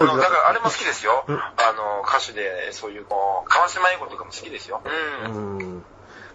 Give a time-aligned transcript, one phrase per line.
[0.00, 1.24] あのだからあれも好きですよ。
[1.28, 4.80] あの、歌手で、そういう、こう、川島英語とかも好きですよ。
[5.26, 5.34] うん。
[5.34, 5.84] うん。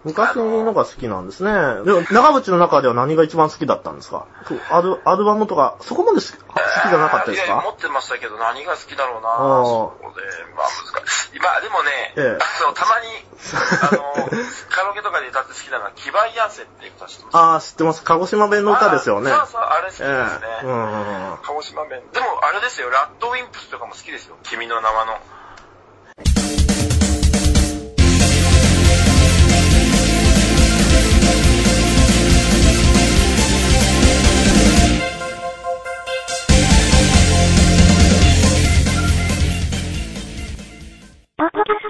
[0.05, 1.51] 昔のが好きなんですね。
[1.83, 4.27] でも、長渕の中では何が一番好きだったんですか？
[4.47, 6.53] そうアルアルバムとか、そこまで好き好
[6.85, 9.29] きじゃなかったですいや持かってましたけど、何が好きだろうな
[9.65, 10.21] そうで、
[10.55, 10.67] まあ
[11.01, 11.39] 難しい。
[11.39, 13.07] まあでもね、ええあの、たまに、
[13.81, 14.29] あの、
[14.69, 18.03] カラオケとかで歌って好きなのは、キバイヤンセっていう歌知ってますああ、知ってます。
[18.03, 19.31] 鹿児島弁の歌ですよね。
[19.31, 20.07] あそうそう、あれ好きですね。
[20.07, 21.37] ええうんうんうん。
[21.43, 22.01] 鹿児島弁。
[22.13, 24.35] でも、あれですよ、ラッドウィンプスとかも好きですよ。
[24.43, 25.17] 君の名はの。
[41.37, 41.89] ポキャスト。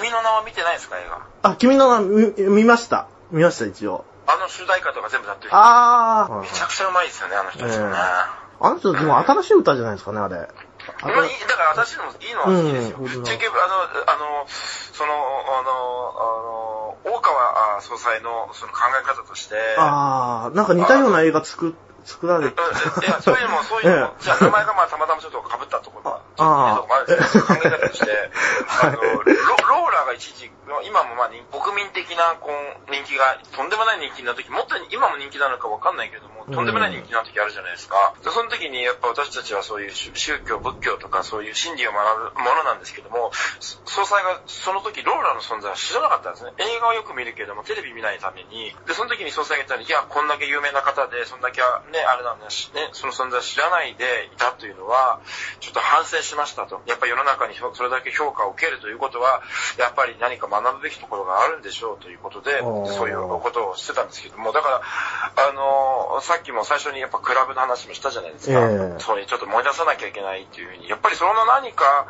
[0.00, 1.06] 君の名は見てないですか、映
[1.42, 1.50] 画？
[1.50, 3.08] あ、君の名見見ました。
[3.32, 4.04] 見ました、一応。
[4.28, 5.50] あの主題歌とか全部やってる。
[5.52, 7.96] ああめちゃくちゃうまいですよね、あの人たちもね。
[7.96, 10.36] あの人、でも新しい歌じゃないですかね、あれ。
[10.36, 10.52] あだか
[11.02, 12.98] ら私のもいいのは好きですよ。
[13.00, 13.74] うん結局、あの、
[14.06, 15.74] あの、その、あの、
[16.14, 22.54] あの、大川あ総裁のその考え方として、ああ、なんか似たような映画作、作られて。
[22.54, 28.06] うんいや、そういうのも、 そういうのも、ええじゃあ名前がまあたまたまちょっと被ったところが、ちょっとああいいとこもあるんですけど、考え方として、
[28.82, 30.50] あの、ロローラが一時、
[30.84, 38.14] 今もまあ人国民的なこう人気が、とんでもない人気な時、もっと今も人気なのかわかんないけども、とんでもない人気な時あるじゃないですか。
[38.22, 46.52] でその時にやっぱ私たちはそういう宗宗教、仏教とかそういう真理を学ぶものなんですけども、そ総裁がその時ローラの存在は知らなかったんですね。
[46.58, 48.74] 映画をよく見るけども、テレビ見ないために。
[48.86, 55.20] で、その時に総裁が言ったのに、いや、こんだけ有名な方で、そんだけね、あれなんだし、ね、その存在を知らないでいたというのは、
[55.60, 56.80] ちょっと反省しましたと。
[56.86, 59.42] やっぱり世の中にそれだけ評価を受けるということは、
[59.78, 68.60] やっぱり何か学ぶべきところがあるんでしょうということで、そういうことをしてたんですけども、だから、あのさっきも最初にやっぱクラブの話もしたじゃないですか。
[68.60, 69.00] ええ。
[69.00, 72.06] そういうちょっと思い出さなきゃいけないっていうふうに、やっぱりその何か、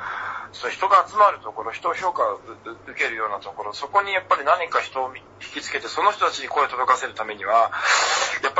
[0.52, 2.40] そう人が集まるところ、人を評価を
[2.86, 5.22] 受けるようなところ、そこにやっぱり何か人を引
[5.54, 7.70] きつけて、その人たちに声を届かせるためには、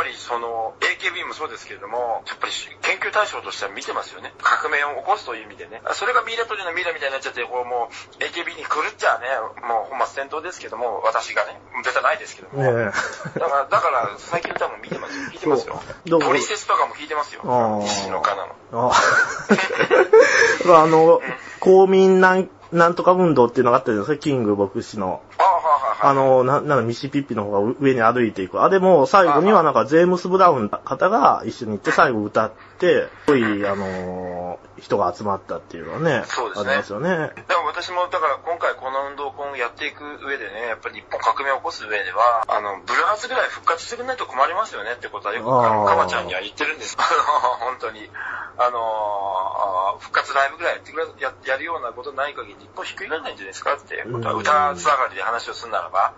[0.00, 4.32] ぱりその、AKB もそうですけれども、やっぱり研究対象としては見てますよね。
[4.40, 5.82] 革命を起こすという意味でね。
[5.92, 9.28] それがミイラ取りのミイラみたいになっちゃって、こうもう、AKB に来るっちゃね、
[9.60, 12.64] もう本末転倒ですけども、私がね、絶対ないですけども。
[12.64, 12.88] え
[13.36, 15.24] だから、だから、最近の多分見てますよ。
[15.32, 15.82] 聞いてますよ。
[16.08, 17.42] トリセツとかも聞いてますよ。
[17.84, 18.90] 西野カナの。
[18.90, 18.96] あ
[20.80, 21.20] あの、
[21.60, 25.20] 公民なん、なんとか運動っていうのがあったじゃないですか、キング牧師の。
[25.36, 25.49] あ
[26.02, 28.62] あ、の、な、なんかミシピッピの方が上に歩いていく。
[28.62, 37.08] あれも最後にはなんかジェームス・ブラウン方が一緒に行って最後歌って、すごい、あのー人が集まったっていうのはね、そうですねありますよね。
[37.10, 46.96] だから私も、だから今回この運動を今後やっていく上でね、やっぱり日本革命を起こす上では、あの、ブルーハーツぐらい復活してくれないと困りますよねってことはよく、あの、あーかまちゃんには言ってるんです。
[46.98, 47.08] あの、
[47.66, 48.10] 本当に。
[48.58, 48.80] あのー、
[49.98, 54.40] 復活ライブぐらいやってくれ、や、やるようなことない限り日本ひっくり返らないんじゃないですかってことは、うん。
[54.40, 56.14] 歌つながりで話をするならば、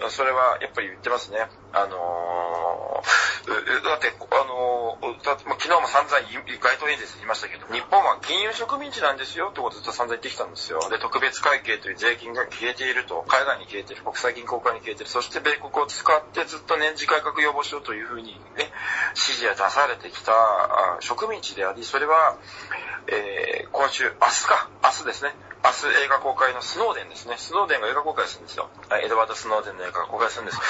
[0.00, 1.48] うん、それはやっぱり言ってますね。
[1.72, 4.77] あのー、うだって、あのー、
[5.24, 10.80] だまあ昨日も散々街頭演説で言いましたけど、日本は金融植民地なんですよってことをずっと散々言ってきたんですよ。
[10.90, 18.70] で、特別会計という税金が消えていると、海外に消えている、国際銀行からに消えている、そして米国を使ってずっと年次改革予防しようというふうにね、
[19.14, 22.36] 指示が出されてきたあ植民地であり、それは、
[23.08, 25.34] えー、今週、明日か、明日ですね。
[25.64, 27.34] 明日映画公開のスノーデンですね。
[27.36, 28.70] スノーデンが映画公開するんですよ。
[28.88, 30.60] はいエドワード・スノーデンの映画が公開するんです。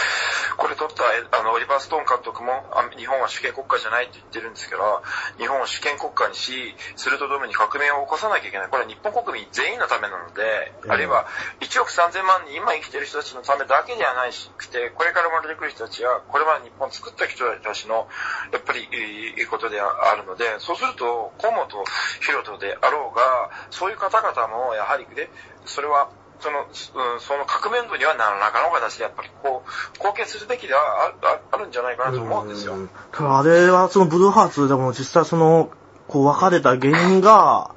[0.57, 5.03] これ撮った、えあの、オリバー・ストーン監督も、あ日本は主権国家じゃないって言ってるんですけど、
[5.39, 8.69] 日本を主権国家にし、するとともに革命を起こさなきゃいけない。
[8.69, 11.27] これは日本国民全員のためなので、うんあるいは
[11.61, 18.09] 1億3000万人今生きてる人たちのためだけではないし、くて、これから生まれてくる人たちは、これまで日本を作った人たちの、
[18.53, 18.89] やっぱり、
[19.37, 21.85] いいことであるので、そうすると、河本
[22.21, 25.31] 博人であろうが、そういう方々も、やはりね、
[25.65, 26.09] それは、
[26.41, 32.75] その、うんその革命運動には何らかの形でやっぱりこう、貢献するべきではあああるんじゃないかなと思うんですよ。
[32.75, 35.71] うんただあれはそのブルーハーツでも実際その、
[36.07, 37.73] こう別れた原因が。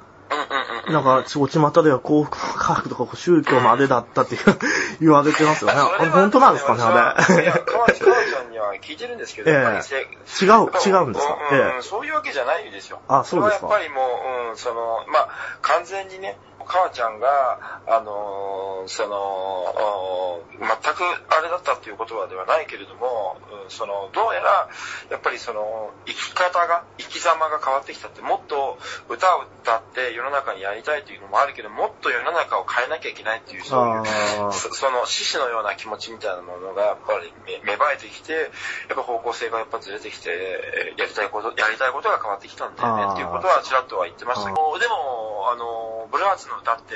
[0.88, 4.40] なんか、ちちまたでは幸福科学とか宗教のあれだったっていう
[5.00, 5.78] 言われてますよね。
[5.78, 7.44] あれ本当なんですかね、あれ。
[7.44, 11.36] いや、川内川んには聞いてるんですけど、 ええ違う、違うんですか？
[11.50, 13.00] うんええそういうわけじゃないですよ。
[13.08, 14.02] あそうですかれはやっぱりも
[14.46, 15.28] う、うん、その、まあ、
[15.60, 24.68] 完全にね、川ちゃんが、あのーその、お全くあれだったっていうことはではないけれども、うんその、どうやら、
[25.10, 28.78] やっぱりその、生き方が、生き様が変わってきたって、もっと
[29.08, 46.94] 歌を歌って世の中にやりたいというのもあるけど、もっと世の中を変えなきゃいけないっていう、そういう、そその獅子のような気持ちみたいなものがやっぱり芽芽生えてきて、やっぱ方向性がやっぱずれてきて、えーやりたいこと、やりたいことが変わってきたんだよねっていうことはちらっとは言ってましたけど、でも、あの、ブルーハーツの歌って、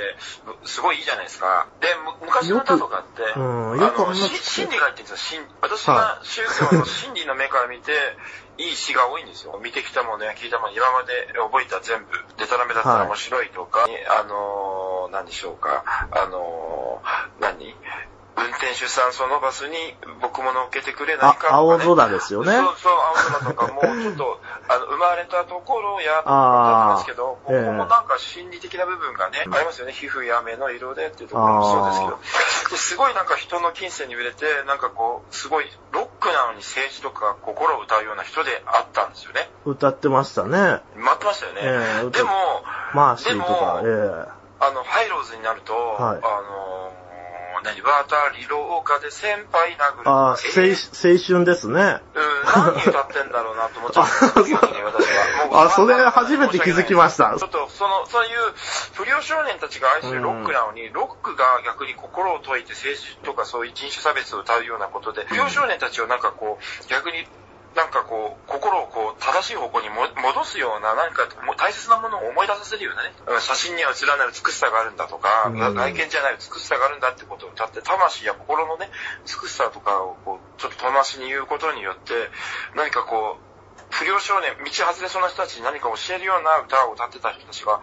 [0.64, 1.66] すごいいいじゃないですか。
[1.80, 1.88] で、
[2.20, 5.42] む昔の歌とかって、うんあの、よくあんなし真理が入ってるんですよ。
[5.42, 7.92] 真私が宗教の真理の目から見て、
[8.58, 9.60] いい詩が多いんですよ。
[9.62, 12.06] 見てきたものや聞いたもの、今まで覚えた全部、
[12.38, 13.86] デタラメだったら面白いとか、
[14.18, 17.74] あのー、何でしょうか、あのー、何？
[18.38, 19.76] 運転手さんそのバスに
[20.20, 21.84] 僕も乗っけてくれないあかとか、ね。
[21.84, 29.92] 青空ですよねそうそう、青空とかも、ちょっと、あの、生まれたところや、とかあーますけど、ここもなんか心理的な部分がね、ありますよね。
[29.92, 32.18] 皮膚や目の色でっていうところもそうですけど。
[32.70, 39.48] ですごいなんか人の金銭に触れて、なんかこう、すごいロックなのに政治とか心を歌うような人であったんですよね。
[39.64, 40.80] 歌ってましたね。
[40.96, 41.60] 待ってましたよね。
[41.62, 42.30] ええでも、
[42.94, 47.05] マーシーとか、でえあの、ハイローズになると、はいあのー、
[47.66, 51.74] 何、渡り廊下で先輩殴るああ、え青青春ですね。
[51.74, 55.64] うん、何歌ってんだろうなと思っちゃった。
[55.64, 58.54] あそれ初めて気づきましたちょっと、その、そういう
[58.94, 67.26] 不良少年たちが愛するロックなのに、ロックが逆に心を解いて政治とかそういう人種差別を歌うようなことで、不良少年たちをなんかこう、逆に、
[67.76, 75.58] なんかこう、心をこう、正しい方向にも戻すような、何かもう大切なものを思い出させるようなね、うん写真には映らない美しさがあるんだとか、うん。
[75.58, 78.88] 外見じゃない美しさがあるんだってことを歌って、魂や心のね、
[79.28, 82.32] 美しさとかをこう、ちょっと遠回しに言うことによって、
[82.74, 83.46] 何かこう、
[83.90, 87.80] 不良少年、道外れそうな人たちに何か教えるような歌を歌ってた人たちが、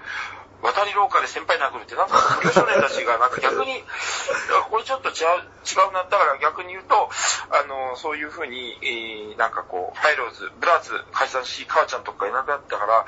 [0.64, 3.84] 渡り廊下で先輩殴るって、なんか不良少年たちがなんか逆に、
[4.72, 6.04] これちょっと違う、違うな。
[6.04, 7.10] だから逆に言うと、
[7.52, 13.06] あの、そういうふうに、えーなんかこう、ハイローズ、ブラーズ解散し、母ちゃんとかいなくなったから、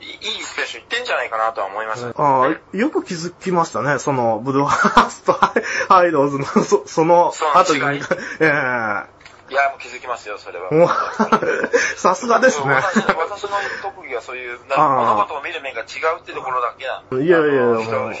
[0.00, 2.06] いいスペース行ってんじゃないかなとは思います。
[2.14, 3.98] ああ、よく気づきましたね。
[3.98, 7.96] その、ブルーハースとハイローズの、そその後に。
[7.96, 8.02] 違い
[8.40, 9.06] え
[9.48, 10.70] いや、もう気づきますよ、それは。
[11.96, 12.74] さすがですね。
[12.74, 13.50] 私私の
[13.82, 15.84] 特技はそういう、物事を見る目が違
[16.16, 17.20] うってところだけなの。
[17.20, 18.12] いやいやいや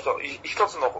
[0.42, 0.92] 一つの、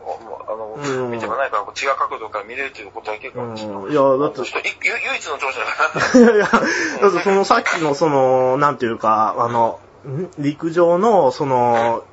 [0.49, 3.95] あの、うん見てもないから、違う角度から見れるっていうことだけかもしれない。
[3.95, 6.21] やだって唯一の長者だから。
[6.21, 12.05] いやいや、だってそのさっきのその、なんていうか、あの、ん陸上の、その、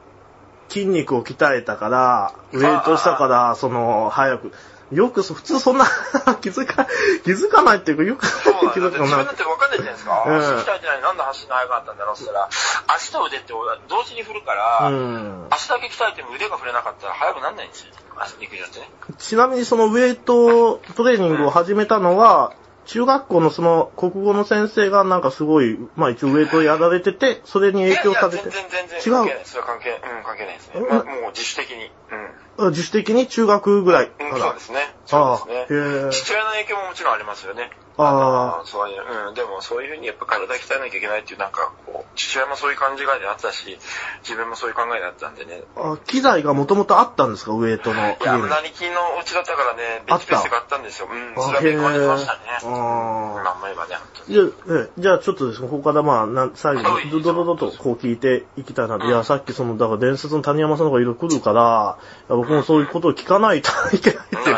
[0.70, 4.52] 筋肉を鍛えたから、ウェイトしたから、その、早く、
[4.94, 5.86] よくそ、普通そんな
[6.42, 6.88] 気づか、
[7.24, 9.32] 気づかないっていうか、よく気づかない自分だ。
[9.32, 10.24] って分かんないじゃないですか。
[10.26, 12.50] うん足鍛えてないなんで走るの速かったんだろうって言ったら、
[12.96, 13.54] 足と腕って
[13.88, 17.94] 同時に振るから、うん足だけ鍛えても腕が振れなかったら速くなんないんですよ。
[18.18, 18.90] 足陸上ってね。
[19.18, 22.54] ちなみにそのウェイトトレーニングを始めたのは、
[22.86, 29.46] 中学校のその国語の先生がなんかすごい、まあ一応ウェイトをやられてて、それに影響されていやいや、全然全然違う関係ない。
[29.46, 30.74] それは関係、うん、関係ないですね。
[30.82, 31.92] うんまあもう自主的に。
[32.12, 32.30] うん。
[32.58, 34.40] 自主的に中学ぐらいかうん、ら。
[34.40, 34.94] そうですね。
[35.06, 36.12] そうですね。
[36.12, 37.72] 父親の影響ももちろんありますよね。
[37.98, 43.78] ああのそういう、うん、でもそういうふうにやっぱ体鍛えなきゃいけないっていうなんかこう、父親もそういう感じがあったし、
[44.24, 45.62] 自分もそういう考えだったんでね。
[45.76, 48.50] あ機材がもともとあったんですか、ウェイトのいや、家に。
[48.50, 51.08] 何金のうちだったからね、ベンチプレスがあったんですよ。
[51.12, 52.40] うん、そあれは勉強にましたね。
[52.64, 54.90] へえうん、あまんま言えばね、本当に。
[54.98, 59.06] じゃあ、ちょっとですね、ここからまあ、なん最後はいに、ドドドドとこう聞いていきたいなと。
[59.06, 61.98] うんいや、さっきその、だから伝説の谷山さんとかいろいろ来るから、
[62.28, 64.54] 僕もそういうことを聞かないといけないって